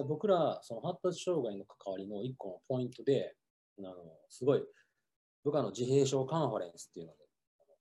[0.00, 3.34] から僕ら、その発達障害の関わりの一個のポイントで、
[3.78, 3.94] あの
[4.28, 4.62] すごい、
[5.44, 7.18] 部下の自閉症カンファレンスっていうので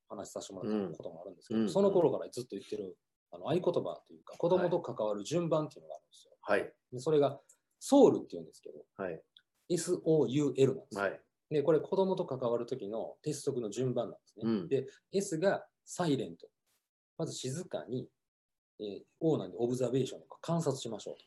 [0.07, 2.97] 話させてもらったこともあるんですけど、うんその頃からずっと言ってる
[3.31, 6.33] あの合言葉というか、子供と関わる順番っていうのがあるんですよ。
[6.41, 6.73] はい。
[6.91, 7.39] でそれが、
[7.79, 9.21] ソウルっていうんですけど、はい。
[9.71, 11.01] SOUL なんですよ。
[11.01, 11.21] はい。
[11.49, 14.43] で、これ子供と関わる時の鉄則の順番なんですね。
[14.45, 16.47] うんで、S がサイレント。
[17.17, 18.07] まず静かに、
[18.79, 21.25] えー、O なんでオブザベーションとか観察しましょうと。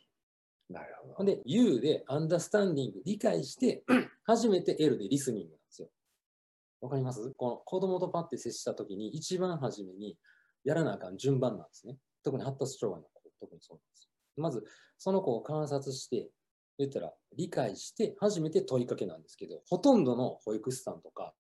[0.69, 1.31] なるほど。
[1.31, 3.85] で、U でアンダースタンディング、理解して、
[4.25, 5.89] 初めて L でリスニングなんですよ。
[6.81, 7.33] わかります？
[7.37, 10.17] この子供とパッて接した時に、一番初めに
[10.65, 11.99] やらなあかん順番なんですね。
[12.25, 14.11] 特に発達障害の子、特にそうなんですよ。
[14.43, 14.65] まず、
[14.99, 16.31] その子を観察して、
[16.79, 21.35] 言ったら理解して初めて問いかけなんですけど、ほとんどの保育士さんとか、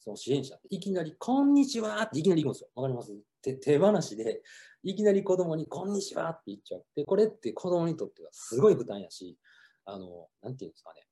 [0.00, 2.68] その支援者っていきなり、こんにちはっていきなり行くんですよ。
[2.74, 3.12] わかります？
[3.42, 4.42] 手手放しで、
[4.82, 6.84] いきなり子供に、こんにちはって言っちゃう。
[6.96, 9.38] で、これって子供にとってはすごい負担やし、
[9.84, 11.06] あの、なんていうんですかね、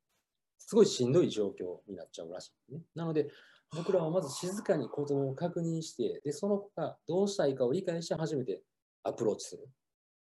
[0.58, 2.80] すごいしんどい状況になっちゃうらしい、ね。
[2.94, 3.28] なので、
[3.76, 8.62] 僕らはまず静かに子供を確認して、で、その子がどうしたいかを理解して初めて
[9.02, 9.68] アプローチする。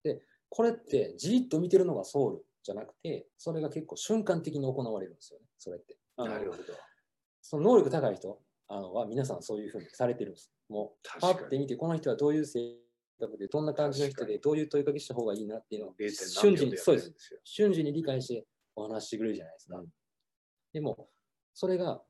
[0.04, 5.98] で、これってじっと見てるのがソウルじゃなくて、それが結構瞬間的に行われるんですよね、それって。
[6.18, 6.64] なるほど。
[7.42, 10.52] その能力高い人あのは皆さんそういうふうにされてるんです。
[10.70, 12.78] もう、パ確かにッて見て、この人はどういう性
[13.20, 16.10] 格で、どんな感じの人で、どういう問いかけした方がいいなっていうのを 0.
[16.10, 17.14] 瞬時に、そうです。
[17.44, 19.78] 瞬時に理解してお話してくれるじゃないですか。
[19.78, 19.88] うん
[20.74, 21.08] でも、
[21.54, 22.02] それが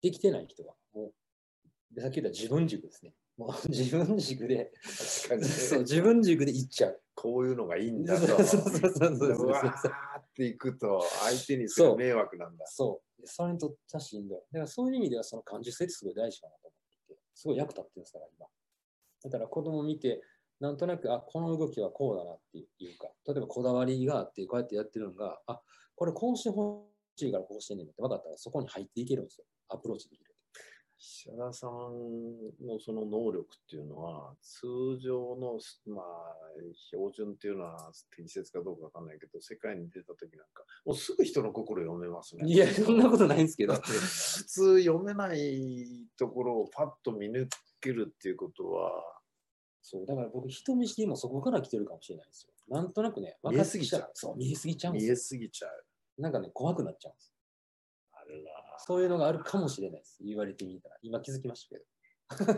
[0.00, 3.12] できてない人は、もう、でさっき言った自分軸ですね。
[3.36, 7.02] もう 自分軸で、 そう、自分軸でいっちゃう。
[7.16, 8.26] こういうのがいいんだと。
[8.42, 12.64] そうそうそうそうそううわーっていくと相手にする迷惑なんだ。
[12.68, 13.13] そう。
[13.26, 14.38] それにとってはしんどい。
[14.52, 18.46] だからそういう意味ではその感受性ってすごい大事かなと思っていて、すごい役立ってるんですから、今。
[19.24, 20.22] だから子供見て、
[20.60, 25.60] なんとなく、あ、この動きはこうだなっていうか、例えばこだわりがあって、こうやってやってるのが、あ、
[25.94, 29.44] これこうしてほしいからこうしてんねんって分かったら、そこに入っていけるんですよ。
[29.68, 30.33] アプローチできる。
[31.06, 31.70] 石田さん
[32.66, 34.66] のその能力っていうのは、通
[35.02, 36.34] 常の、まあ、
[36.90, 42.44] 標準っていうのは適切かどうかわかんないけど、世界に出た時なんか、もうすぐ人の心読めますね。
[42.46, 47.48] いや、そんなことないんですけど普通読めないところをパッと見抜
[47.82, 48.90] けるっていうことは、
[49.82, 52.52] そう、だから僕、人見知りもそこから来てるかもしれないですよ。
[52.68, 55.84] なんとなくね、見えすぎちゃうそう、見えすぎちゃうんで見えすぎちゃう。
[56.16, 57.34] なんかね、怖くなっちゃうんです。
[58.12, 58.50] あれだ。
[58.78, 60.18] そういうのがあるかもしれないです。
[60.24, 60.96] 言われてみたら。
[61.02, 62.54] 今気づきましたけど。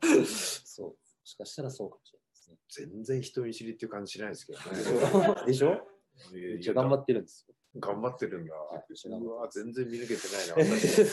[0.64, 0.86] そう。
[0.88, 2.88] もしかしたらそうかもしれないですね。
[2.92, 4.66] 全然人見知りっていう感じしないですけどね。
[5.46, 5.68] でしょ？
[6.32, 7.54] いやめっちゃ頑張ってるんですよ。
[7.78, 8.54] 頑張ってるんだ。
[8.54, 10.22] うわ、全然見抜けて
[10.58, 10.74] ないな。
[10.76, 11.04] 私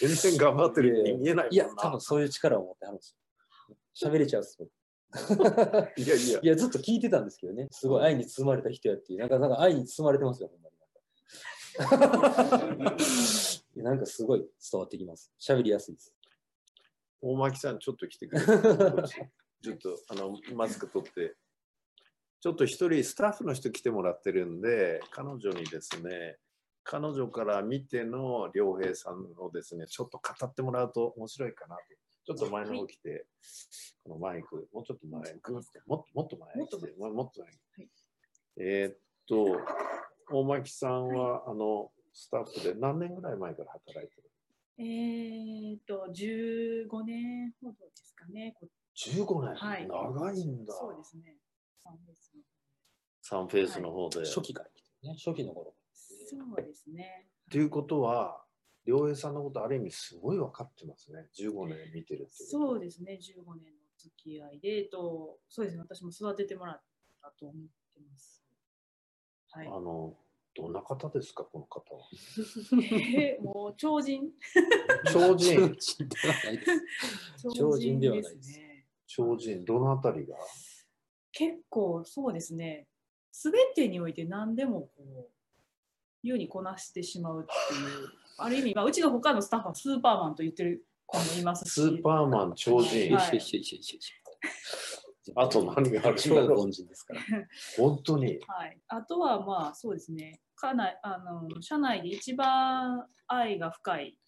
[0.06, 1.48] 全然頑張ってるように見えない。
[1.50, 3.16] いや、多分そういう力を持ってはるんです
[4.00, 4.08] よ。
[4.10, 4.56] 喋れちゃうっす。
[4.58, 4.70] 僕
[6.00, 7.68] いやいやい、や、ずっと聞いてたんですけどね。
[7.72, 9.18] すごい愛に包まれた人やっていう。
[9.18, 10.76] なんか、なんか愛に包まれてますよ、ほんまに。
[13.76, 15.32] なんかすごい伝わってきます。
[15.40, 16.14] 喋りやすいです。
[17.20, 18.48] 大巻さん、ちょっと来てくれる
[19.62, 21.36] ちょっと、あの、マスク取って。
[22.40, 26.38] ちょっと一人スタッフの人来てもらってるんで、彼女にですね、
[26.82, 31.82] 彼女から見ての良平さんをですね、ちょっと語ってもらうと面白いかなと。
[32.24, 33.26] ちょっと前の方来て、
[34.04, 37.58] このマイク、もうちょっと前、ぐーっと、もっともっと前に来て、ももっと前に。
[37.76, 37.90] はい
[38.56, 39.58] えーっと、
[40.30, 44.30] 大巻さんは、あの、スタッフで何年ぐらい前から働いてる？
[44.78, 48.54] えーっと、15年ほどですかね。
[48.58, 50.72] こ ?15 年、はい長いんだ。
[50.72, 51.36] そうですね。
[51.82, 52.42] サンフェスの
[53.22, 54.20] サンフェイスの方で。
[54.20, 55.14] 初期から来てね。
[55.22, 55.74] 初期の頃。
[55.92, 57.26] そうですね。
[57.48, 58.42] っていうことは、
[58.84, 61.26] 良平さんのことある意味すごい分かってますね。
[61.38, 62.48] 15年見てるっていう。
[62.48, 63.18] そうですね。
[63.20, 65.82] 15年の付き合いで、えっと、そうですね。
[65.82, 66.82] 私も育ててもらっ
[67.20, 67.54] たと思っ
[67.94, 68.39] てます。
[69.52, 69.66] はい。
[69.66, 70.14] あの、
[70.56, 72.02] どんな方ですか、この方は？
[72.82, 74.30] えーもう超人。
[75.12, 77.48] 超人、人ではないです。
[77.54, 78.86] 超人ではないですね。
[79.06, 80.36] 超人、どのあたりが？
[81.32, 82.86] 結構そうですね。
[83.32, 85.26] すべてにおいて何でもこう、
[86.22, 88.10] 優にこなしてしまうっていう。
[88.38, 91.72] ある意味、まあ、うちの他のスタッフはスーパーマンと言ってる子もいますし。
[91.72, 93.40] スーパーマン、超人、はい
[95.36, 96.18] あと何がある？
[96.18, 97.20] 超凡人ですから。
[97.76, 98.38] 本当に。
[98.46, 104.18] はい、あとはまあそうですねかなりあの社内で一番愛が深い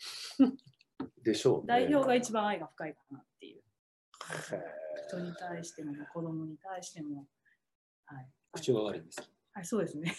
[1.23, 1.65] でしょう、ね。
[1.67, 3.63] 代表が一番愛が深いかなっていう
[5.09, 7.27] 人に対しても子供に対しても、
[8.07, 9.21] はい、口が悪いんです。
[9.53, 10.15] はい、そうですね、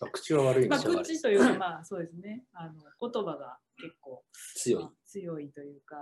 [0.00, 1.00] あ口は悪いんまあ、ですよ。
[1.02, 4.24] 口というかまあそうですねあの言葉が結構
[4.54, 4.92] 強いまあ。
[5.04, 5.96] 強いというか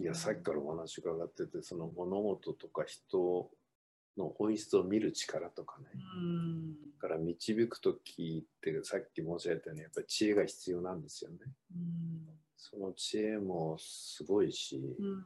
[0.00, 3.50] いや、さっきからお話伺ってて、その物事とか人
[4.16, 5.86] の本質を見る力とかね。
[6.16, 11.38] うんだから導く時ってさっき申し上げたようにやっぱり知恵が必要なんですよね。
[11.74, 15.24] うんその知恵もすごいし、うん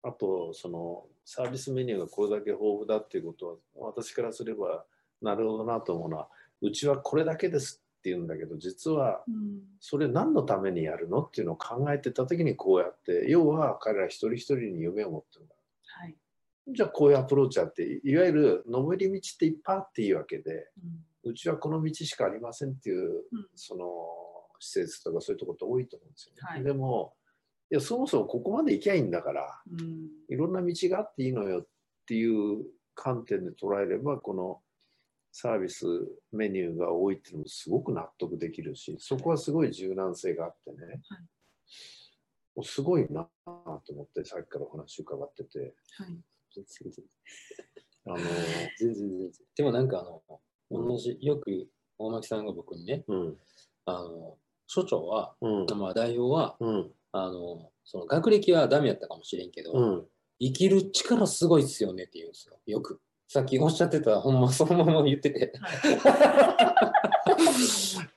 [0.00, 4.84] あとそのサービスメニューがこれだけ豊富だっていうことは私からすれば
[5.20, 6.28] なるほどなと思うのは
[6.62, 9.60] うちはこれだけですって言うんだけど実はうん。
[9.80, 15.54] それ何のためにやるのっていうのを考えてた時にこうやって要は彼ら一人一人に夢を持ってるんだ。
[15.84, 16.16] はい。
[16.68, 20.68] じゃあこういうアプローチあっていわゆる上り道っていっぱいあっていいわけで
[21.24, 21.30] うん。
[21.30, 23.46] うちはこの道しかありませんっていううん。
[23.54, 23.84] その
[24.60, 26.40] 施設とかそういうところって多いと思うんですよね。
[26.42, 26.64] はい。
[26.64, 27.14] でも
[27.70, 30.08] いやそもそもここまで行きゃいいんだからうん。
[30.28, 31.66] いろんな道があっていいのよっ
[32.06, 32.64] ていう
[32.94, 34.60] 観点で捉えればこの
[35.40, 35.86] サービス
[36.32, 40.98] メニューが多いっていうのもすごく納得できるしそこはすごい柔軟性があってね、はい。
[42.56, 45.74] もうすごいなと思ってさっきからお話伺ってて。
[45.96, 46.18] はい。
[46.52, 47.04] 全然
[48.06, 48.16] あの
[48.80, 49.30] 全然全然。
[49.54, 51.68] でもなんかあの、同じ、よく
[51.98, 53.36] 大巻さんが僕にね、うん。
[53.84, 55.78] あの、所長は、うん。
[55.78, 56.90] まあ代表は、うん。
[57.12, 60.06] あの、その学歴はダメやったかもしれんけど、うん。
[60.40, 62.58] 生きる力すごいっすよねって言うんですよ。
[62.66, 63.00] よく。
[63.28, 65.52] さっきおっしゃってた、ほんまそのまま言ってて。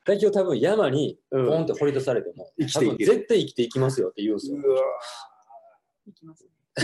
[0.05, 1.61] 代表多分山にポうん。
[1.63, 3.09] ンと掘り出されても、生きていける。
[3.09, 4.57] 多分絶対生きていきますよって言うんですよ。
[6.07, 6.47] いきます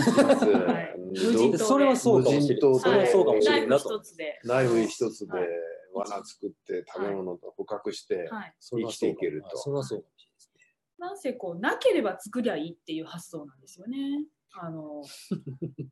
[1.57, 2.79] それはそうかもしれない。
[2.79, 4.01] それはそうかもしれんなと
[4.43, 4.83] ナイフ。
[4.85, 5.31] 一つで
[5.93, 9.57] 罠作って食べ物と捕獲して、生きていけると。
[9.57, 10.75] それはそうかもしれないですね。
[10.97, 14.25] なんせこうなければ作りゃいいっていう発想なんですよね。
[14.51, 15.01] あの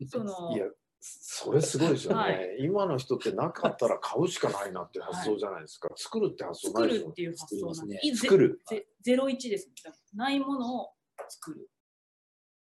[0.10, 0.66] その いや
[1.08, 2.58] それすごいですよね、はい。
[2.60, 8.62] 今の人ってなかったら買うしかないなって発想じゃないですか、作るって発想な作いですよるっていう発想なんで作りいぜ作る。
[8.68, 9.74] ぜゼロ一ですね。
[10.16, 10.90] ないものを
[11.30, 11.70] 作る。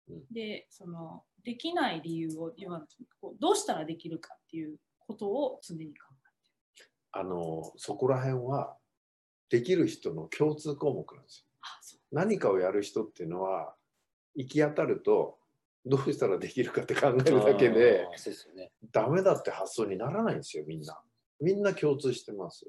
[0.09, 0.23] うん。
[0.33, 6.15] でそのできない理由を言わなくてこうどうしたらできるかっていうことを常に考
[7.17, 8.77] あのそこら辺は
[9.49, 11.47] できる人の共通項目なんです
[11.95, 12.01] よ。
[12.11, 13.75] 何かをやる人っていうのは
[14.35, 15.39] 行き当たると
[15.85, 18.07] どうしたらできるかって考えるだけで
[18.55, 18.73] ね。
[18.91, 20.99] ダメだって発想にならないんですよみんな
[21.41, 22.65] みんな共通してます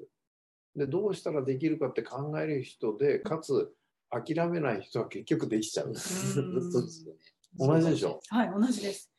[0.74, 3.72] でどうしたらできるかって考える人でかつ
[4.10, 7.20] 諦めない人は結局できちゃうそううんですよね。
[7.58, 9.10] 同じでしょはい同じです。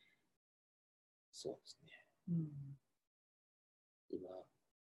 [1.32, 2.06] そうですね。
[2.30, 2.68] うん
[4.12, 4.30] 今、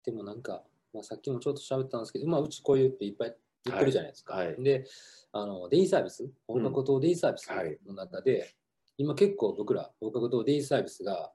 [0.05, 4.35] でもなんか、まあ、さっきもちょっと喋ったんですけど、まあ、うちこういうっていっぱい言ってるじゃないですか。
[4.35, 4.87] はいはいで、
[5.33, 8.55] あのデイサービス、放課後等デイサービスはいの中で、
[8.97, 11.33] 今結構僕ら放課後等デイサービスが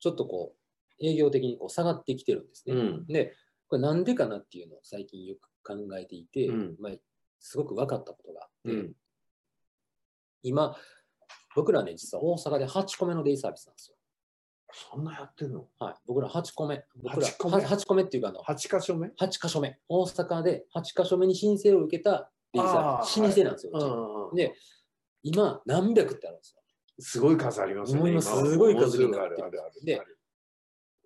[0.00, 0.54] ちょっとこ
[1.00, 2.74] う営業的にこう下がってきてるんですね。
[2.74, 3.34] うんで、
[3.68, 6.92] これなんでかなっていうのを最近よく考えていて、うんまあ、
[7.40, 8.92] すごく分かったことがあって、うん
[10.44, 10.76] 今、
[11.54, 13.96] 僕らね、実は大阪で8個目のデイサービスなんですよ。
[14.90, 15.68] そんなやってんの？
[15.78, 16.84] はい、僕ら8個目。
[17.02, 17.56] 僕ら8個目？
[17.56, 19.78] は8個目っていうかあの、8箇所目？8箇所目。
[19.88, 23.20] 大阪で8箇所目に申請を受けたデイサービス。
[23.20, 24.54] 老舗なんですよ、うちうんうんで、
[25.22, 26.61] 今、何百ってあるんですよ。
[27.02, 28.20] すごい数ありますよね。
[28.20, 28.56] す。
[28.56, 29.84] ごい数になってるあるあるある。
[29.84, 30.00] で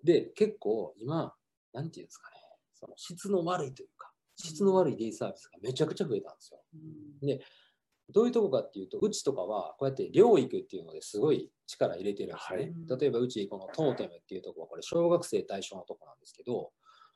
[0.03, 1.33] で、結構今、
[1.73, 2.37] なんていうんですかね、
[2.73, 6.61] その質の悪いというか、質の悪いデイサービスがめちゃくちゃ増えたんですよ。
[6.73, 7.39] うん。
[8.09, 12.73] どういうとこかっていうと、うちとかはこうやって療育っていうのですごい力入れてるんですね。
[12.87, 12.99] はい。
[12.99, 16.71] 例えばうちこのトーテムっていうところはこれ小学生対象のとこなんですけど、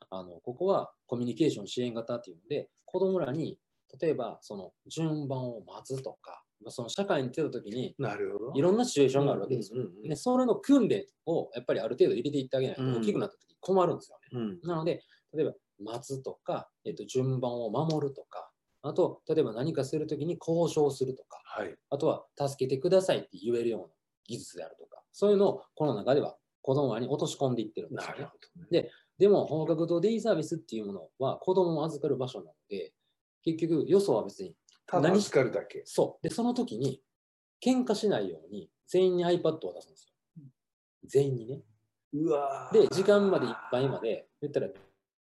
[0.09, 3.57] あのここはコミュニケーション支援型っていうので、子供らに
[4.01, 8.51] 例えばその順番を待つとか、まあその社会に出た時になるほど。
[8.53, 9.80] いろんなシチュエーションがあるわけですよ。
[9.80, 14.39] うんうんうんうんでそれの訓練をやっぱりある程度入れていってあげないとうん大きくなった時に困るんですよね。
[14.39, 15.03] うんなので、
[15.34, 18.51] 例えば待つとか、えっと、順番を守るとか、
[18.84, 21.75] あと、例えば何かするときに交渉するとか、はい。
[21.89, 23.88] あとは助けてくださいって言えるような
[24.27, 28.38] 技術であるとか、そういうのをこの中では子供らに落とし込んでいってるんですよねなるほ。
[28.72, 28.89] どね。
[29.18, 32.94] でも、放課後等デイサービスっていうものは子供を預かる場所なので、
[33.44, 34.56] 結局、よそは別に、
[34.91, 35.83] ただ預かるだけ。
[35.86, 36.27] そう。
[36.27, 37.01] で、その時に、
[37.63, 40.43] 喧嘩しないように、全員に iPad を出すんですよ。
[41.05, 41.62] 全員にね。
[42.13, 44.74] うわーで、時間までいっぱいまで、言ったら、ビ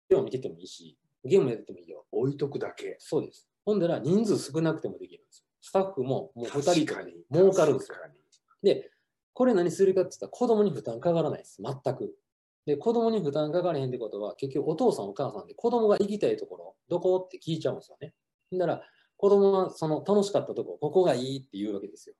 [0.08, 2.06] デオ見ててもいいし、ゲームやっててもいいよ。
[2.12, 2.96] 置いとくだけ。
[3.00, 3.48] そうです。
[3.64, 5.46] ほんだら人数少なくてもできるんですよ。
[5.60, 7.96] スタッフももう2人とか儲かるんですよ。
[8.62, 8.92] で、
[9.32, 11.60] これ何するかって言ったら子供に負担かからないです。
[11.60, 12.16] 全く。
[12.64, 17.16] で、子供に負担かからへんってことは、結局お父さんお母さんで子供が行きたいところ、どこ？
[17.16, 18.14] って聞いちゃうんですよね。
[18.52, 18.82] だら、
[19.16, 22.14] 子供はその楽しかったところ、ここがいいって言うわけですよ。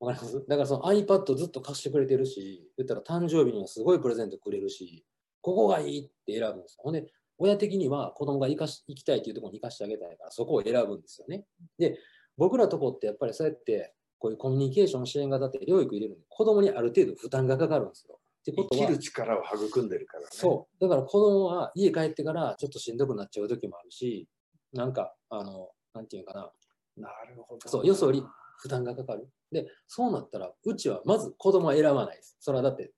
[0.00, 0.46] わかります？
[0.48, 5.04] だからその iPad ずっと貸してくれてるし、言ったら誕生日にはすごいプレゼントくれるし、
[5.42, 6.82] ここがいいって選ぶんですよ。
[6.82, 7.06] ほんで、
[7.38, 11.44] 親的には子供が行かし行きたいっていうところに行かしてあげたいから、そこを選ぶんですよね。
[11.78, 11.98] で、
[12.36, 18.18] 僕らとこってやっぱりそうやって、こういうコミュニケーション支援型って療育入れるんで、子供にある程度負担がかかるんですよ。
[18.40, 20.28] ってことは生きる力を育んでるからね。
[20.30, 20.82] そう。
[20.82, 24.28] だから子供は家帰ってからちょっとしんどくなっちゃう時もあるし、
[24.72, 26.52] なんか、あの、なんていうかな、
[26.96, 27.68] なるほど。
[27.68, 28.22] そう、よそより
[28.58, 29.28] 負担がかかる。
[29.50, 32.36] で、そうなったら、うちはまず子供は選ばないです。
[32.40, 32.92] それはだって、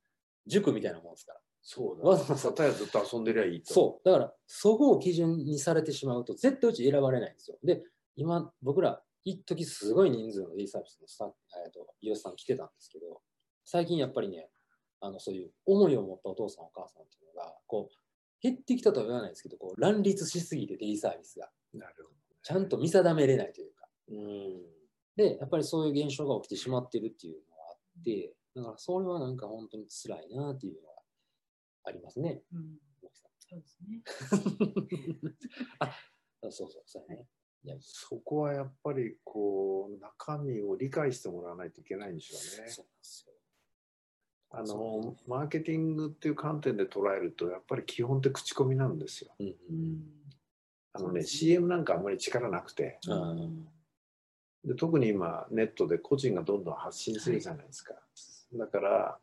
[0.46, 1.40] 塾みたいなもんですから。
[1.62, 2.56] そうわざわざだ。
[2.56, 3.72] 片やずっと遊んでりゃいいと。
[3.72, 4.08] そう。
[4.08, 7.56] だから、そこを基準にされてしまうと、絶対うち選ばれないんですよ。
[7.62, 7.84] で、
[8.16, 11.34] 今、僕ら、一時すごい人数のデイサービスのスタッフ、
[11.64, 13.22] えーと、イオシさん来てたんですけど、
[13.64, 14.50] 最近やっぱりね、
[15.00, 17.94] あの、そういう思いを持ったお父さんお母さんっていうのが、こう、
[18.42, 22.21] 減ってきたとは言わないですけど、こう、乱立しすぎてデイサービスが、なるほど。
[22.42, 23.88] ちゃんと見定めれないというか。
[24.08, 24.72] うん。
[25.16, 30.94] で、やっぱりそういう現象が起きてしまってるっていうのがあって、だからそれはなんか本当に辛いなっていうのが
[31.84, 32.42] ありますね。
[32.52, 34.02] うん、そうですね。
[35.80, 35.92] あ
[36.50, 37.26] そうそう、そうやね。
[37.64, 42.68] いや、そこはやっぱりこう中身を理解してもらわないといけないんでしょうね。
[42.68, 43.32] そうなんですよ。
[44.54, 49.34] あのマーケティングっていう観点で捉えるとやっぱり基本って口コミなんですよ。
[49.38, 50.21] うんううんん。
[50.94, 52.98] あのね CM なんかあんまり力なくて。
[53.06, 53.68] うん。
[54.64, 57.94] で特に今ネットで個人がどんどん発信するじゃないですか。
[58.54, 59.18] だから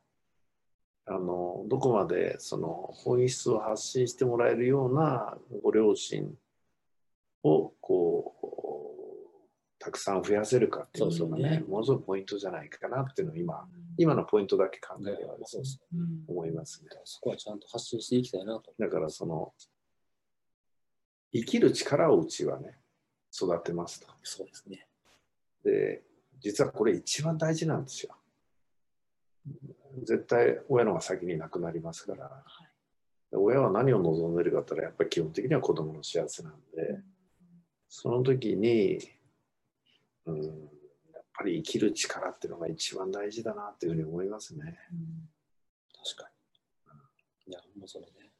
[1.06, 6.32] あのどこまでその本質を発信してもらえるようなご両親
[7.44, 11.64] をこうたくさん増やせるかっていうのがねね。
[11.68, 13.66] ものすごくポイントじゃないかなっていうのを今
[13.98, 16.24] 今のポイントだけ考えればですねそうそううん。
[16.28, 16.90] 思いますね。
[17.06, 18.74] そこはちゃんと発信していきたいなと。
[18.78, 19.54] だからその
[21.34, 22.78] 生きる力をうちはね
[23.34, 24.08] 育てますと。
[24.24, 24.88] そうですね。
[25.64, 26.02] で
[26.40, 28.16] 実はこれ一番大事なんですよ。
[30.04, 32.44] 絶対親のが先に亡くなりますから、
[33.32, 37.02] で親は何を望んでるかって言ったらやっぱり基本的には子供の幸せなんで
[37.90, 39.00] その時に、
[40.26, 44.78] うん、やっぱり生きる力っていうのが一番大事だなっていうふうに思いますね。
[44.92, 45.30] うん
[46.02, 46.30] 確か
[47.48, 47.52] に。
[47.52, 48.32] いや、もうそれね。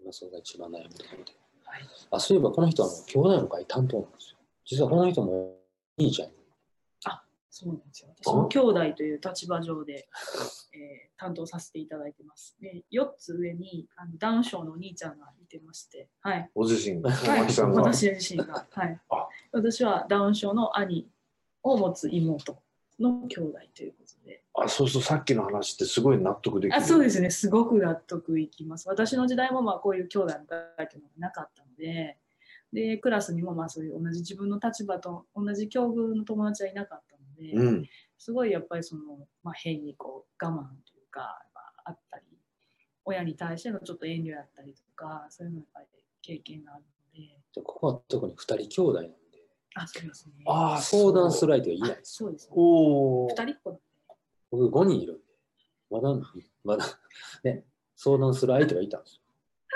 [0.00, 1.41] 今それが一番悩みところで。
[1.72, 4.38] はいあ、そういえばこの人は兄弟の会担当なんですよ。
[4.64, 5.56] 実はこの人も
[5.98, 6.34] 兄ちゃんに。
[7.54, 8.08] そうなんですよ。
[8.18, 10.08] 私も兄弟という立場上で、
[10.72, 12.56] えー担当させていただいてます。
[12.60, 16.50] で、4つ上にあのダウン症のお兄ちゃんがいてまして、はい。
[16.52, 17.82] ご自身、は大巻さんが。
[17.82, 19.28] 私自身が、はいあ。
[19.52, 21.06] 私はダウン症の兄
[21.62, 22.60] を持つ妹
[22.98, 24.42] の兄弟ということで。
[24.54, 26.76] あそうするとさっきの話ってすごい納得できる。
[26.76, 28.88] あそうですね、すごく納得いきます。
[28.88, 30.44] 私の時代もまあこういう兄弟の
[30.76, 32.18] 会というのがなかったので、
[32.72, 37.88] で、クラスにもまあそういう同じ自分の立場と同じ境遇の友達はいなかったので、うん。
[38.18, 39.02] すごいやっぱりその、
[39.42, 42.24] まあ、変にこう我慢というか、まあ、あったり、
[43.04, 45.86] 親に対してのちょっと遠慮やったりとか、そういうのやっぱり
[46.22, 49.16] 経験があるので、でここは特に2人兄弟なんで、
[49.74, 50.32] あ、そうですね。
[50.46, 52.14] あ相談する相手がいないあです。
[52.14, 52.54] そうですね。
[52.56, 53.28] おお。
[53.28, 53.82] 二人っ子なんで。
[54.50, 55.22] 僕5人いるんで、
[55.90, 56.08] まだ、
[56.64, 56.84] まだ、
[57.42, 57.64] ね、
[57.96, 59.21] 相談する相手がいたんですよ。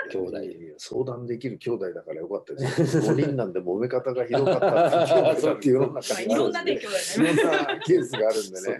[0.07, 0.45] 兄弟で。
[0.45, 2.99] いやいや相談できる兄弟だからよかったです。
[3.11, 8.79] 5人なんで揉め方がひどかったっていう世のまあ、中にあるいろんなね、兄弟いろんなケースがあるんでね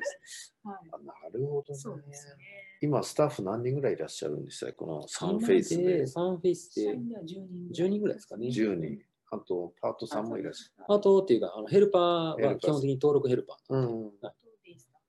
[0.64, 0.80] な
[1.34, 1.76] るほどね。
[1.76, 2.34] そうですね。
[2.82, 8.48] 今スタッフ何人ぐらいいらっしゃるんでしたこのサンフェイスでサンフェイスで社員では10人10人ぐらいですかね。
[8.48, 9.00] 10人。
[9.30, 10.96] あとパートさんもいらっしゃる。
[10.96, 13.76] あとっていうか、あのヘルパーヘルパーは基本的に登録ヘルパー。
[13.76, 14.12] うん。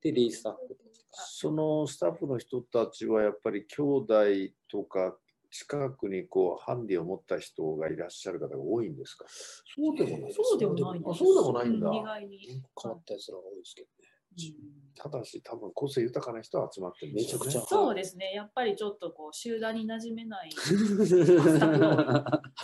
[0.00, 0.76] で、デイスタッフ。
[1.10, 4.14] そのスタッフの人たちはやっぱり兄弟
[4.70, 5.16] とか
[5.50, 9.24] 近くにこうハンディを持った人がいらっしゃる方が多いんですか？
[9.28, 11.88] そうでもないそうでもないそうでもないんだ。
[11.90, 12.38] う意外に。
[12.82, 13.92] 変わったやつらが多いですけどね。
[14.94, 17.60] ただし多分個性豊かな人は集まってめちゃくちゃ。
[17.62, 18.32] そうですね。
[18.34, 20.50] やっぱりちょっとこう集団に馴染めない。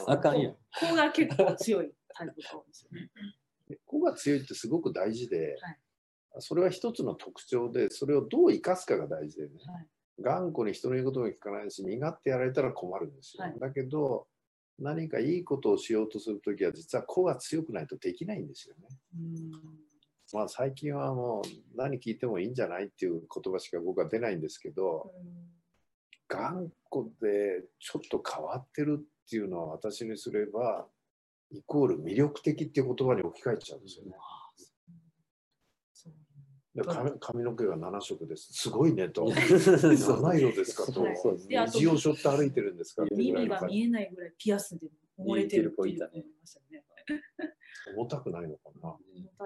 [0.06, 0.56] あかんやん。
[0.78, 3.10] 子が結構強いタイプが多いですよね。
[3.86, 5.78] 子が強いってすごく大事で、はい。
[6.40, 9.86] それは一つの特徴でそれをどう生かすかが大事でね、はい
[10.20, 14.26] 頑固に人の言うことも聞かないし身勝手やられたら困るんですよ、はいだけど
[14.78, 18.88] 何かいいことをしようとするときは実は子が強くないとできないんですよね。
[19.16, 19.50] うん
[20.32, 25.12] まあ最近はもう何聞いてもいいんじゃないっていう言葉しか僕は出ないんですけど
[26.28, 30.86] 頑固でちょっと変わってるっていうのは私にすれば
[31.52, 34.12] イコール魅力的っていう言葉に置き換えちゃうんですよね。
[36.82, 38.52] 髪髪の毛が7色です。
[38.52, 39.30] すごいねと。
[39.30, 39.36] そう
[40.22, 41.02] 7色ですかと。
[41.02, 41.14] はい
[41.48, 43.04] であと虹を背負って歩いてるんですか？
[43.12, 44.86] 耳が見えないぐらいピアスで
[45.18, 46.24] 埋もれてるっていうのね。
[47.96, 48.90] 重たくないのかな？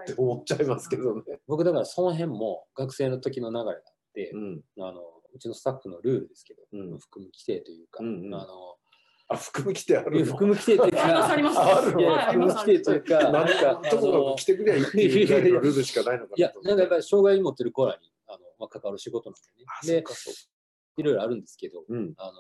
[0.00, 1.40] って思っちゃいますけどね。
[1.46, 4.64] 僕だからその辺も学生の時の流れがあって、うん。
[4.78, 5.02] あの
[5.34, 8.67] うちのスタッフのルールですけど、うん服務規定というか、うんうんあの
[9.28, 10.24] あ、服務着てあるの？
[10.24, 20.02] 服務規定というか、ありますあるの服務規定というか、なんか、か、ともかく着てくりゃいいっていうぐらいのルールしかないのかいやなんかやっぱり障害持ってる子らにあの、まあ、関わる仕事なんでね。
[20.02, 20.04] で
[20.96, 22.14] いろいろあるんですけど、うん。
[22.16, 22.32] あの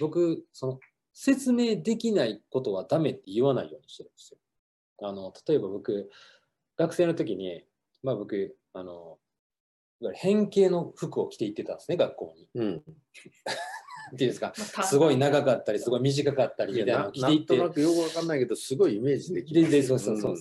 [0.00, 0.80] 僕、その
[1.12, 4.38] 説明できないことはダメって言わないようにしてるんですよ。
[5.02, 6.10] あの例えば僕、
[6.76, 7.64] 学生の時に、
[8.02, 9.18] まあ僕、あの、
[10.14, 12.48] 変形の服を着て行ってたんですね、学校に。
[12.54, 12.82] うん。
[14.14, 17.74] っていうんですか、まあすごい長かったり、すごい短かったりみたいなのを着て行ってなんとな。
[17.74, 19.62] くよくわかんないけど、すごいイメージできる。
[19.62, 20.36] ででそうそうそう。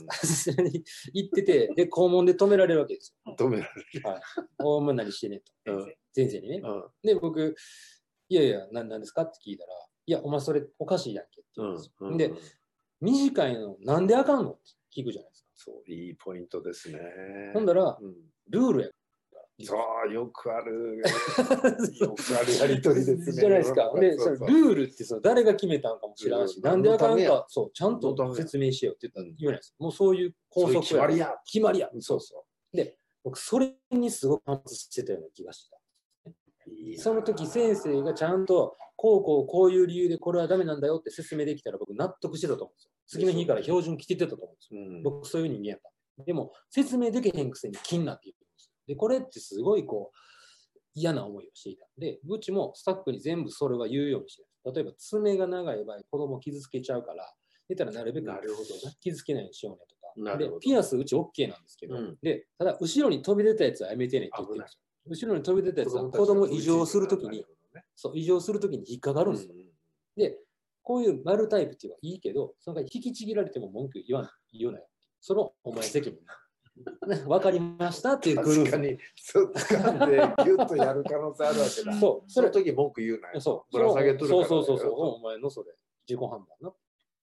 [1.13, 4.01] 行ってて、で、校門で止められるわけですうん止められる。
[4.01, 4.09] よ。
[4.09, 4.21] はい。
[4.59, 5.73] お前何してねと。
[5.73, 6.61] うん先生にね。
[6.63, 7.55] うんで、僕、
[8.29, 9.69] いやいや、ななんですかって聞いたら、
[10.07, 12.07] いや、お前それおかしいやんけって言うんですよ。
[12.07, 12.31] うんで、
[13.01, 14.55] 短いのなんであかんのっ
[14.93, 15.49] て聞くじゃないですか。
[15.55, 16.99] そう、いいポイントですね。
[17.53, 18.15] ほんだら、うん
[18.47, 18.89] ルールや
[19.63, 19.77] そ
[20.09, 20.97] う、よくある。
[21.99, 23.31] よくあるやりとりですね。
[23.31, 23.93] じゃないですか。
[23.97, 29.73] で、それルールってその誰が決めたんかも知らんし、うんなんであかんか、そう、ちゃんと説明しようって言ったら言わないです。
[29.79, 31.35] もうそういう拘束決まりや。
[31.45, 31.89] 決まりや。
[31.99, 32.45] そうそ
[33.23, 35.79] 僕、それにすごく反発してたような気がした。
[36.97, 42.91] その時先生がちゃんと、こうこうこういう理由でこれはダメなんだよって説明できたら僕納得してたと思うんですよ。
[43.07, 44.81] 次の日から標準着ててたと思うんですよ。
[44.81, 46.23] うん僕そういう人間やった。
[46.23, 48.29] でも説明できへんくせに気になって
[48.87, 50.17] でこれってすごいこう
[50.93, 54.73] 嫌な思いをしていたんで、うちもスタッフに全部それは言うようにしてる。
[54.73, 57.31] 例えば爪が長い場合、子供傷つけちゃうから、
[57.67, 58.27] 出たらなるべく。
[59.01, 59.95] 傷つけないようにしようねと
[60.31, 60.37] か。
[60.37, 64.79] でピアスうち OK なんですけど、うんで、ただ後ろに飛び出たやつはやめてねって言ってるんですよ。
[65.07, 67.45] 後ろに飛び出たやつは子供異常するときに、
[67.95, 69.53] そう、異常するときに引っかかるんですよ。
[70.15, 70.37] で、
[70.81, 74.87] こういう丸タイプっていうのはいいけど、その引きちぎられても文句言わない、言うなよ。
[75.19, 76.19] そのお前責任。
[77.27, 78.71] わかりましたっていうグループ。
[78.71, 81.99] 確かに、そう掴んで、ギュッとやる可能性あるわけだ。
[81.99, 83.39] そう、その時文句言うなよ。
[83.39, 85.73] そう、ぶら下げとるからそうそうそうそう、お前のそれ、
[86.07, 86.73] 自己判断な。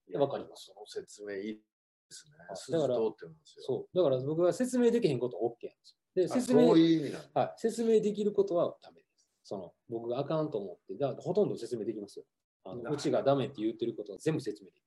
[0.08, 1.62] いやわかりますその説明いいで
[2.10, 2.26] す
[2.72, 2.78] ね。
[2.78, 2.96] だから。
[2.96, 5.98] そう、だから僕は説明できへんことは OK なんですよ。
[6.14, 7.40] で、あ説明いう意味なんだ。
[7.40, 9.28] はい、説明できることはダメです。
[9.44, 12.24] その僕があかんと思って、だからほとんど説明できますよ。
[12.64, 14.82] あのうちがダメって言ってることは全部説明でき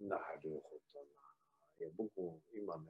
[0.00, 1.14] なるほどな。
[1.80, 2.84] いや僕も今ね、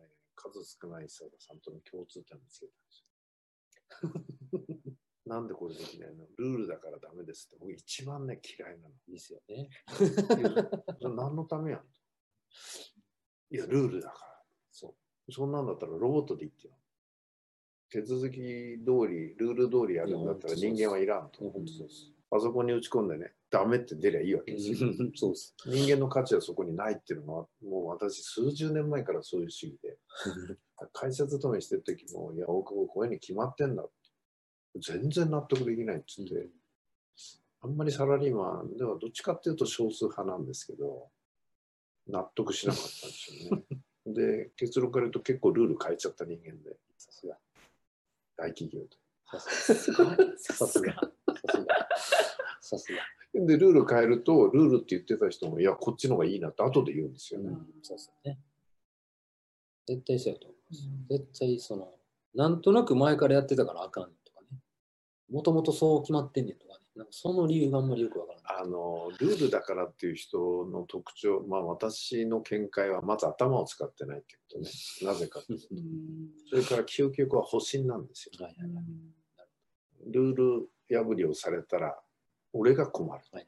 [0.50, 4.94] 数少ない人がさんとの共通点見つけたんですよ。
[5.26, 6.26] なんでこれできないの？
[6.37, 8.94] ルールだからダメですって、僕一番ね、嫌いなの。
[9.09, 9.70] るですよね。
[11.00, 11.87] 何のためやんと。
[13.50, 14.44] いや、ルールだから。
[14.70, 14.94] そ
[15.26, 15.33] う。
[15.33, 16.78] そんなんだったらロボットで言ってよ。
[17.88, 18.42] 手続き通
[19.09, 21.40] り、ルール通りやるんだったら人間はいらんと。
[22.28, 24.78] パソコンに打ち込んでね、ダメって出りゃいいわけですよ。
[25.14, 25.54] そうです。
[25.64, 29.96] 人間の価値はそこにないっていうのは、もう私、数十年前からそういう主義で、
[30.92, 34.80] 会社勤めしてる時も、いや、大久保、こういうに決まってんだって。
[34.80, 36.50] 全然納得できないっつって、
[37.60, 41.12] あんまりサラリーマンではどっちかっていうと少数派なんですけど、
[42.08, 43.64] 納得しなかったんですよね。
[44.12, 47.38] で、結論から言うと結構ルール変えちゃった人間で、さすが。
[48.36, 48.96] 大企業で。
[49.30, 50.16] さすが。
[50.38, 50.92] さすが。
[50.92, 51.06] さ
[51.46, 51.88] すが。
[52.60, 53.13] さすが。
[53.35, 57.49] で、ルール変えると、ルールって言ってた人も、いや、こっちの方がいいなって後で言うんですよね。
[57.49, 58.38] うん、そうですよね。
[59.87, 60.88] 絶対そうやと思います。
[61.11, 61.94] 絶対その、
[62.35, 64.59] なんとなく前からやってたからあかんとかね。
[65.31, 66.85] もともとそう決まってんねんとかね。
[66.97, 68.62] なんかその理由があんまりよくわからない。
[68.62, 74.70] あのルールだからっていう人の特徴、まあ私の見解はまず頭を使ってないってことね。
[75.03, 75.66] なぜかっていうと。
[75.73, 75.81] うん
[76.49, 78.44] それから究極は保身なんですよ。
[78.44, 80.12] はいはいはい。
[80.12, 80.68] ルール
[81.05, 81.99] 破りをされたら
[82.54, 83.22] 俺が困る。
[83.32, 83.46] はい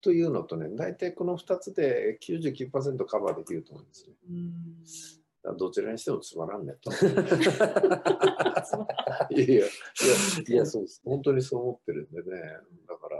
[0.00, 4.14] というのとね、大体この2つで99%カバーできると思うんですね。
[5.58, 6.92] どちらにしてもつまらんねと。
[9.34, 9.66] いやいや、
[10.48, 11.10] いやそうですね。
[11.10, 12.26] 本当にそう思ってるんでね。
[12.86, 13.17] だから、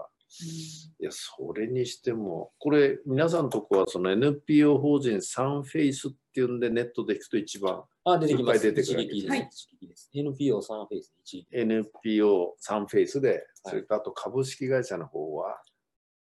[1.01, 8.67] いや、それにしても、これ、皆さんのとこは、その NPO 法人サンフェイスっていうんで、ネットで行くと一番、あ、出てきます。
[8.67, 9.31] いっぱい出てくる一撃です。
[9.31, 10.11] はい一撃です。
[10.15, 11.47] NPO サンフェイス一撃。
[11.53, 15.61] NPO サンフェイスで、はいそれとあと株式会社の方は、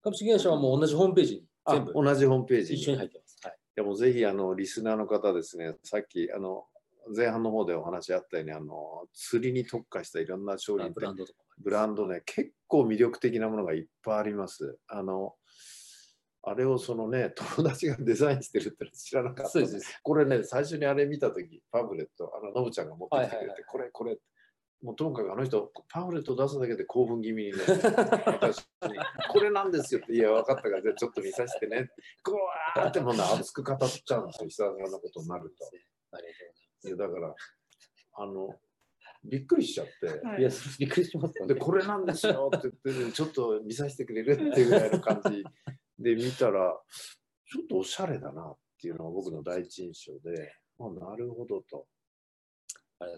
[0.02, 2.80] 株式会社はもう同じホームページにあ全部同じホームページに。
[2.80, 3.36] 一緒に入ってます。
[3.42, 3.56] はい。
[3.74, 6.64] でもぜひ、あの、リスナーの方ですね、さっき、あの、
[7.14, 14.78] 前半の方でお話あったように、あの、釣りに特化したいろんな商品あブランドとかブランドね、結構魅力的なものがいっぱいあります。
[14.88, 15.34] あの、
[16.42, 19.50] あれをそのね、 友達がデザインしてるって知らなかった。
[19.50, 19.98] そうです。
[20.02, 24.18] これね、最初にあれ見たとき、パンフレット、あの、のぶちゃんが持ってきてくれて、これ、これ、
[24.82, 27.58] もうともかくあの人、パンフレット出すだけで興奮気味にね、
[28.26, 28.64] 私に、
[29.30, 31.90] これなんですよって、いや、分かったから、じゃあちょっと見させてね。
[32.22, 32.34] こう
[32.78, 35.66] わーってもうね、熱く語っちゃうんですよ、久々のことになると。
[36.12, 36.32] ありが
[36.82, 37.34] といや、だから、
[38.18, 38.60] あの、
[39.28, 40.40] びっくりしちゃって、はい。
[40.40, 41.60] いや、びっくりしますよで、ね。
[41.60, 45.44] これなんですよって言って、ちょっと見させてくれるっていうぐらいの感じ
[45.98, 46.78] で見たら、
[47.48, 51.86] ちょっとおしゃれだなっていうのが僕の第一印象で、あなるほどと。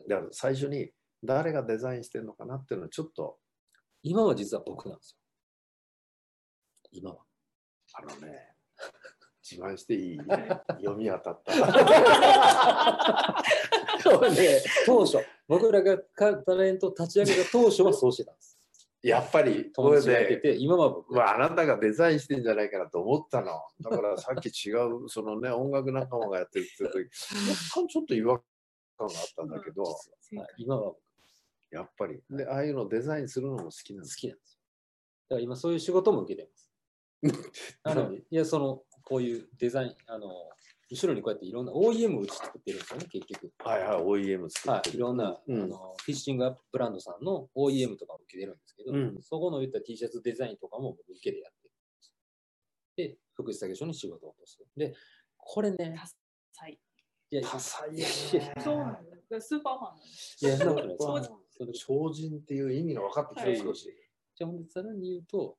[0.09, 0.91] だから最初に
[1.23, 3.39] 誰がデザインしてるのかなっていうのはちょっと
[4.03, 5.19] 今は実は僕なんですよ。
[6.93, 7.19] 今は。
[7.95, 8.55] あのね、
[9.43, 11.53] 自慢していい読み当たった。
[14.11, 18.59] そうね、当初、僕らがかタレント立ち上げた当初はそうしてたんです。
[19.03, 21.15] やっぱり、こ友達がいてて、今は僕。
[21.15, 23.53] まあ、あなたがデザインしてんじゃないかなと思ったの。
[23.81, 27.09] だからさっき違う、そのね、音楽仲間がやってるって言った時、
[27.75, 28.47] 若干ちょっと違和感
[28.99, 29.95] があったんだけど、はい
[30.59, 30.99] 今は僕
[31.71, 34.17] やっぱり、で、ああいうのデザインするのも好きなんです。
[34.17, 34.61] 好きなんですよ。
[35.31, 36.73] だから今そういう仕事も受けてます。
[37.83, 40.29] あのいや、その、こういうデザイン、あの、
[40.91, 43.53] 後ろにこうやっていろんな OEM をうち作ってるんですよね、結局。
[43.59, 44.97] はいはい、OEM 作はい、ってる。
[44.97, 52.13] いろんな、うんあのフィッシングアップブランドさんの OEM とかを受けてるんですけど、うんそこの言った T シャツデザインとかも僕受けでやってるんです。
[52.97, 54.59] で、福祉作業所に仕事を落とす。
[54.77, 54.95] で、
[55.37, 56.01] これね、
[56.57, 56.79] はい。
[57.31, 59.49] いや、多彩やねそうなんです。
[59.49, 60.47] スーパーマンなんです。
[60.47, 63.95] いや、そんなことないですそうそれ超人っていう意味が分かってきたはい少し。
[64.35, 65.59] じゃあ、ほんでさらに言うと、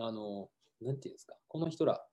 [0.00, 2.04] あの、なんていうんですか、この人ら、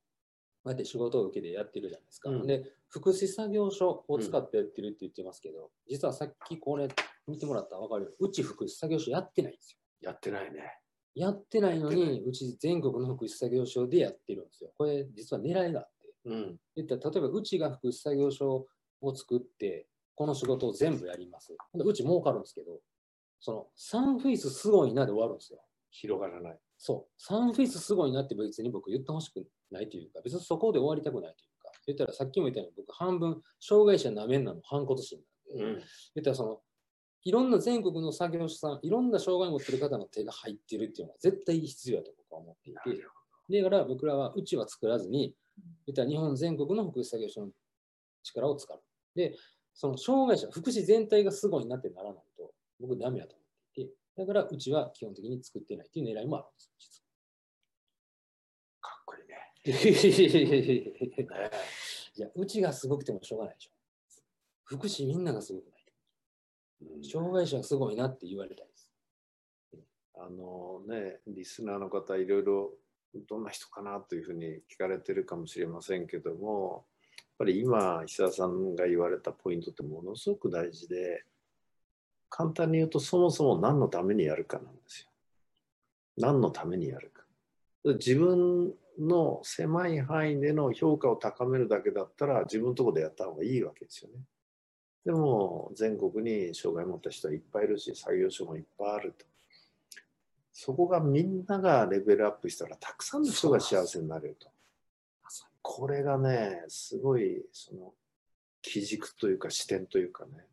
[0.64, 2.30] こうやって仕事を受けてやってるじゃないですか。
[2.30, 6.88] うんで、福祉作業所を使ってやってるって言ってますけど、実はさっきこれ
[7.28, 10.10] 見てもらったら分かるように、うち福祉作業所やってないんですよ。
[10.10, 10.80] やってないね。
[11.16, 14.72] やってないのに、うち全国の福祉作業所でやってるんですよ。
[14.78, 16.14] これ、実は狙いがあって。
[16.26, 16.60] うん。
[16.76, 18.68] 言ったら、例えばうちが福祉作業所
[19.02, 21.56] を作って、この仕事を全部やります。
[21.74, 22.82] うち儲かるんですけど、
[23.40, 25.62] そのサンフェイスすごいなで終わるんですよ。
[25.92, 26.60] 広がらない。
[26.78, 35.74] そう、サンフェイスすごいなって別に僕言ってほしくないというか、別にそこで終わりたくないというか、言ったらさっきも言ったように僕半分障害者なめんなの反骨心なんで、うん。
[35.76, 35.84] 言
[36.22, 36.62] ったらその、
[37.24, 45.36] いろんな全国の作業者さん、いろんな障害を持ってる方の手が入ってるっていうのは絶対必要だと僕は思っていて、だから僕らはうちは作らずに、
[45.86, 47.52] 言ったら日本全国の福祉作業所の
[48.24, 48.82] 力を使う。
[49.16, 49.36] で、
[49.74, 57.09] その障害者、福祉全体がすごいなってならないと、僕ダメだと思っていて、だからうちは基本的に作ってないっていう狙いもあるんです、実は。
[59.66, 59.72] い
[62.22, 63.72] や、うちがすごくてもしょうがないでしょ。
[64.64, 65.80] 福祉みんながすごくない。
[66.82, 68.90] うん障害者がすごいなって言われたいです。
[70.16, 72.74] あのね、リスナーの方、いろいろ
[73.28, 76.86] どんな人かなというふうに聞かれてるかもしれませんけども、
[77.18, 81.24] やっぱり今、久田さんが言われたポイントってものすごく大事で、
[82.30, 85.10] 簡単に言うと、そもそも何のためにやるかなんですよ。
[86.18, 87.24] 何のためにやるか。
[87.96, 94.22] 自分の狭い範囲での評価を高めるだけだったら、自分のところでやった方がいいわけですよね。
[95.06, 99.26] でも、全国に障害を持った人はいっぱいいるし、作業所もいっぱいあると。
[100.52, 104.50] そこがみんながレベルアップしたら、たくさんの人が幸せになれると。
[105.62, 107.94] これがね、すごい、その、
[108.62, 110.46] 基軸というか視点というかね。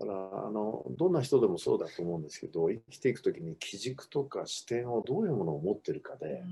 [0.00, 6.42] だから、あの、どんな人でもそうだと思うんですけど、生きていくときに基軸とか視点をどういうものを持ってるかで、やっ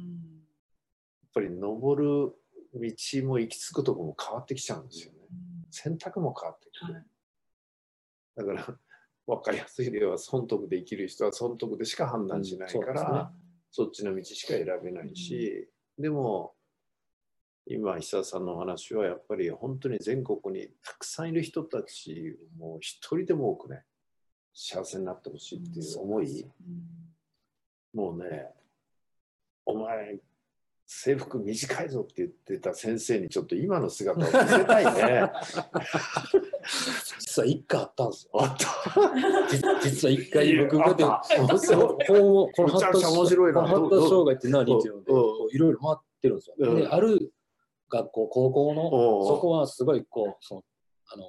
[1.32, 2.34] ぱり登る
[2.74, 5.18] 道も行き着くとこも変わってきちゃうんですよね。
[5.70, 6.94] 選択も変わってくる。
[6.94, 7.04] はい。
[8.37, 8.78] だから、
[9.26, 13.28] 分かりやすい例は、損得で生きる人は損得でしか判断しないから、うんそね。
[13.70, 16.54] そっちの道しか選べないし、でも、
[17.70, 23.83] 今、久田さんのお話は、やっぱり本当に全国にたくさんいる人たちをもう一人でも多くね、
[24.54, 26.46] 幸せになってほしいっていう思い、
[27.92, 28.46] もうね、
[29.66, 30.18] お前、
[30.87, 35.31] 制服短いぞって言ってた先生にちょっと今の姿を見せたいね。
[37.20, 38.42] 実は一回あったんですよ。
[38.42, 38.66] あった。
[39.50, 41.11] 実 実は一回僕がでこ
[42.62, 43.02] の発達
[44.09, 45.12] 障害って何っていうので、
[45.54, 46.57] いろいろ回ってるんですよ。
[46.90, 47.33] ある
[47.90, 50.64] 学校、高校の、そこはすごい、こう、その、
[51.12, 51.24] あの、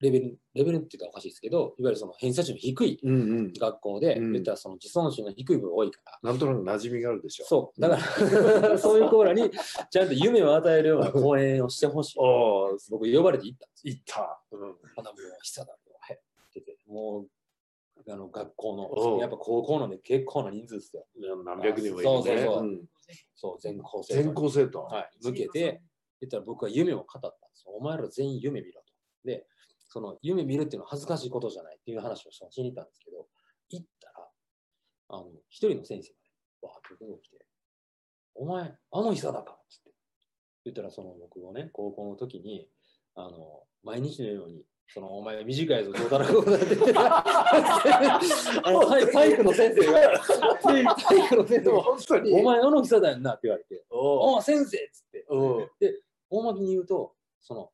[0.00, 3.52] レベル、レベルって言ったらおかしいですけど、いわゆるその偏差値の低いうんうん。
[3.52, 7.46] 学校で、うん言ったらその自尊心の低い部分が多いから、なんとなく馴染みがあるでしょ。
[7.46, 9.50] そう、だから、 そういう子らに
[9.90, 12.18] ちゃんと夢を与えるような講演をしてほしい。
[12.90, 13.94] 僕呼ばれて行ったんですよ。
[13.94, 14.42] いった。
[14.52, 14.60] うん。
[14.94, 15.78] 花も久だよ。
[16.00, 16.16] はい。
[16.16, 17.26] ってても
[18.06, 21.06] う、あの、学校の、やっぱ高校なんで結構な人数ですよ。
[21.44, 22.16] 何百人もいるね。
[22.16, 22.84] そうそうそううん
[23.34, 24.82] そう、全校生徒全校生徒？
[24.84, 25.82] はい、向けて、
[26.20, 27.72] 言ったら僕は夢を語ったんですよ。
[27.72, 28.92] お前ら全員夢見ろと。
[29.24, 29.46] で、
[29.88, 33.26] その夢見るっていうのは恥ずかしいことじゃないっていう話をしに行ったんですけど、
[33.70, 34.28] 行ったら、
[35.08, 36.30] あの、一人の先生がね、
[36.62, 37.46] わーって僕が来て、
[38.34, 39.90] お前、あの久だかっつって。
[40.64, 42.68] 言ったら、その僕もね、高校の時に、
[43.14, 47.24] あの、毎日のように、そのお前短いぞ、どうだらこうだって言ってた。
[48.64, 50.80] あの体体育の先生が、体
[51.24, 55.26] 育の先生が、本当にお前、あの久だよなって言われて、おお先生っつって。
[55.28, 57.70] おで、大巻きに言うと、その、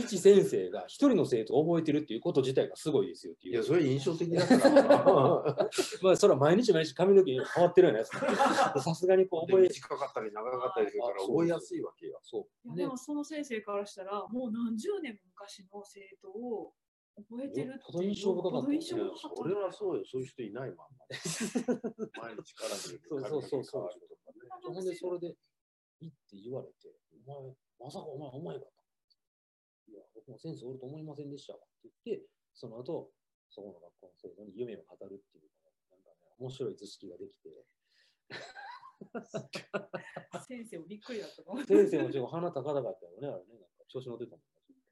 [0.00, 3.54] 一先生が一人の生徒を覚えてるっていうこと自体がすごいですよっていう。
[3.54, 5.04] いや、それ印象的だから。
[6.02, 8.10] まあ、それは毎日毎日髪の毛変わってるようなやつ。
[8.84, 12.20] さすがにこう覚え、短かったり長かったりするから覚えやすいわけよ。
[12.22, 12.68] そう。
[12.68, 16.74] いやでもその先生からしたらもう何十年も昔の生徒を
[17.16, 21.06] 覚えてるって印象深かった印象深かった俺はそうよ、そういう人いないまんま。
[22.20, 25.36] 毎日から見るそうそうそうそう髪の毛変わるとかねほんで、それで、
[26.00, 26.92] いいって言われて、
[27.26, 28.66] お前、まさかお前、お前か
[30.30, 33.10] もセンスおると思いませんでしたわって言って、その後、
[33.50, 35.50] そこの学校の生徒に夢を語るっていう、
[35.90, 37.50] なんかね、面白い図式ができて、
[40.46, 41.64] 先生もびっくりだったと思う。
[41.64, 44.44] 先生もちょっと鼻高々だったよね、あれね、なんか調子乗ってたもん。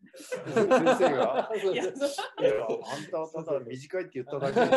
[0.04, 0.68] 先
[0.98, 1.50] 生が？
[1.50, 4.66] いやあんたはただ短いって言っただけで。
[4.66, 4.74] 大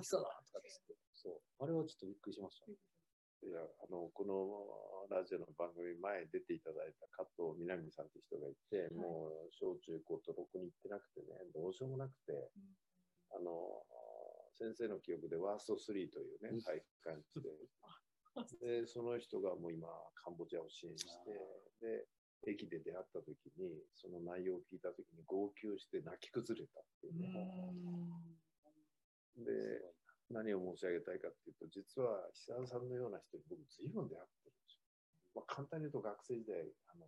[0.00, 2.66] きさだとかって言って、そう、あれはちょっとびっくりしました。
[3.44, 12.50] いやあのこのラジオの番組前出ていただいた加藤みなみさんって人がいて、もう小中高とろくに行ってなくてね、どうしようもなくて、
[13.30, 13.84] あの
[14.56, 17.22] 先生の記憶でワースト3というね、体育館
[18.58, 21.30] で、でその人がもう今、カンボジアを支援して、
[21.80, 27.76] で、駅で出会った時に、その内容を聞いた時に号泣して泣き崩れたっていうのを
[29.44, 29.52] で、
[30.30, 34.82] 何を申し上げたいかっていうと、実は久田さんのような人に僕、随分出会ってるんですよ。
[35.36, 37.06] まあ、簡単に言うと、学生時代、あの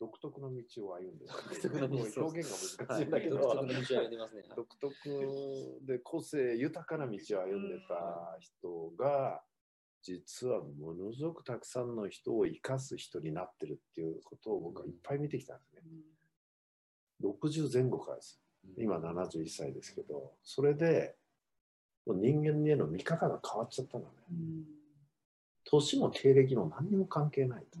[0.00, 1.30] 独特の道を歩んでる。
[1.30, 4.42] 独特の道もう表現が難しいんだけど、独特の道を歩んでますね。
[4.54, 9.42] 独特で個性豊かな道を歩んでた人が、
[10.02, 15.82] 実はものすごくたくさんの人を生かす人になってるっていうことを僕はいっぱい見てきたんですね。
[17.20, 18.40] 60前後からです。
[18.76, 21.16] 今71歳ですけど、それで
[22.14, 24.08] 人間への見方が変わっちゃったのね。
[25.64, 27.78] 年も経歴も何にも関係ないと。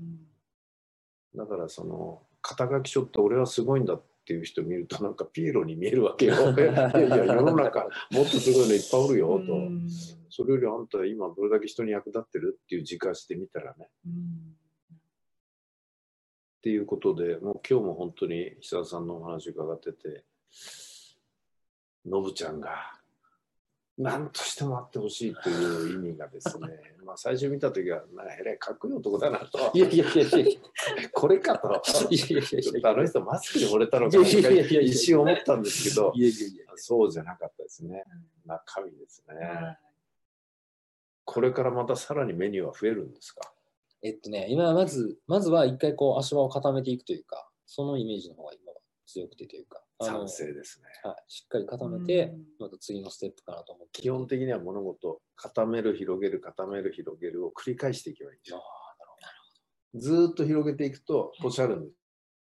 [1.36, 6.34] だからその肩書き書って俺はすごいんだっていう人見るとなんかピエロに見えるわけよ。
[6.52, 9.44] いやいや世の中もっとすごいのいっぱいおるよと。
[10.30, 13.90] それよりあんた今どれだけ人に役立ってるっていう自覚してみたらね。
[16.58, 20.24] っていうことでもう今日も本当に久田さんのお話伺ってて
[22.04, 22.98] ノブちゃんが
[23.98, 26.68] 何としてもあってほしいという意味がですね
[27.04, 29.58] まあ最初見た時はなんかえらいかっこいい男だなと。
[29.74, 30.58] いやいやいやいやい
[31.12, 31.68] これかと。
[31.68, 31.80] や
[32.10, 36.64] いやいやいちょっやとあの人マスクで惚れたのかなとかいやいやいやいや一瞬思ったんですけどいやいやいや。
[36.76, 38.04] そうじゃなかったですね。
[38.46, 39.78] 中身ですね。
[41.24, 43.52] これからまたさらにメニューは増えるんですか？
[44.00, 50.88] えっとね、今はまず、まずは一回こう足場を固めていくというか、そのイメージの方が今は強くてというか、賛成ですね。
[51.02, 54.02] はい、しっかり固めてうん、また次のステップかなと思って。
[54.02, 58.62] 基本的には物事固める広げる固める広げるを繰り返していけばいいんですあよ
[59.94, 61.90] ずーっと広げていくとポシャるんで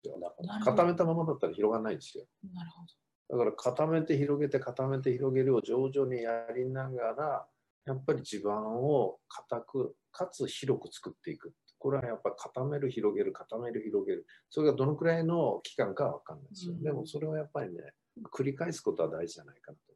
[0.05, 0.19] すよ。
[0.19, 0.49] なるほど。
[0.49, 2.25] なるほど固めたままだったら広がらないんですよ。
[2.53, 2.85] なるほ
[3.31, 7.47] だから固めて広げて固めて広げるを徐々にやりながら
[7.85, 14.27] やっぱり地盤を固くかつ広く作っていくこれはやっぱ固める広げる固める広げる。
[14.51, 16.83] それがどのくらいの期間かは分かんないですよ、うん。
[16.83, 17.95] でもそれをやっぱりね
[18.33, 19.95] 繰り返すことは大事じゃないかなと。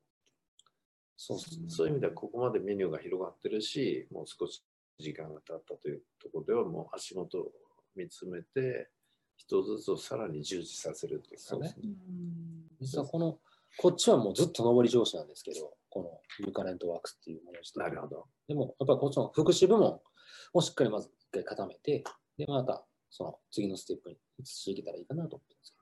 [1.16, 1.64] そうですね。
[1.68, 4.64] そういう意味ではここまでメニューが広がってるしもう少し
[4.98, 7.52] 時間が経ったというところではもう足元を
[7.96, 8.88] 見つめて
[9.36, 11.38] 一つずつをさらに充実させるというかね。
[11.40, 11.82] そうですね。
[11.82, 11.96] どうん。
[12.80, 13.38] 実はこの、
[13.78, 16.02] こっちはもうずっと上り調子なんですけど、こ
[16.38, 18.26] のユーカレントワークスっていうものをしてなるほど。
[18.46, 20.00] でも、やっぱりこっちの福祉部門
[20.52, 22.04] をしっかりまず一回固めて、
[22.36, 25.74] で、またその次のステップに移していけたらいいかなと思ってます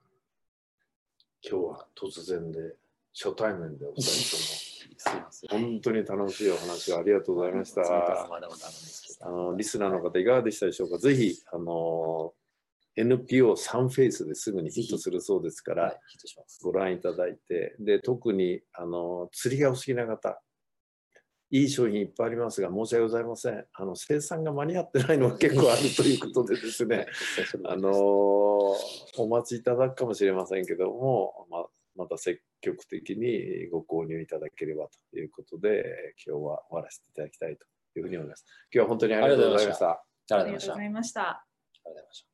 [1.42, 2.76] 今日は突然で
[3.14, 4.10] 初対面でお二人
[5.00, 5.48] すいません。
[5.48, 8.28] とも本当に楽しいお話をありがとうございましたあ。
[9.30, 10.98] のリスナーの方いかがでしたでしょうか？
[10.98, 12.34] ぜひあの
[12.96, 16.00] NPO3 フェイスですぐにヒットするそうですから、はい。
[16.62, 20.42] ご覧いただいて、で、特に、あの、釣りがお好きな方、
[21.50, 23.64] いい商品いっぱいありますが、申し訳ございません。
[23.72, 27.06] あの、生産が間に合ってないのが結構あるということでですね、
[27.66, 38.44] あの、お待ちいただくかもしれませんけども、ままた積極的にご購入いただければということで、今日は終わらせていただきたいというふうに思います。
[38.72, 39.90] 今日は本当にありがとうございました。
[39.90, 41.42] ありがとうございましたあ
[41.84, 42.00] りがとうござ。
[42.00, 42.29] いました。